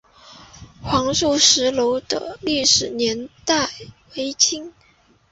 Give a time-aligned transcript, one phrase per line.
[0.81, 3.69] 黄素石楼的历史年代
[4.17, 4.73] 为清。